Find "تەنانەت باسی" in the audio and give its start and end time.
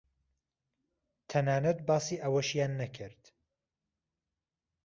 1.29-2.21